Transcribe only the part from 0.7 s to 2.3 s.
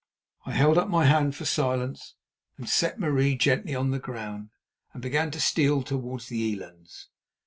up my hand for silence,